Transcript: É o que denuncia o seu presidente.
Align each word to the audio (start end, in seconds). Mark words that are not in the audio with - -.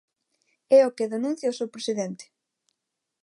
É 0.77 0.79
o 0.89 0.93
que 0.97 1.11
denuncia 1.13 1.53
o 1.53 1.57
seu 1.59 1.69
presidente. 1.75 2.25